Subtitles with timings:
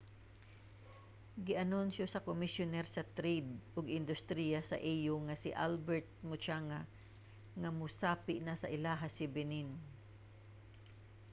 [1.47, 6.79] gianunsyo sa komisyuner sa trade ug industriya sa au nga si albert muchanga
[7.61, 9.69] nga mosapi na sa ilaha si benin